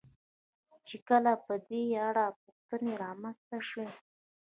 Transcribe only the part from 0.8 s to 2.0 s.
چې کله په دې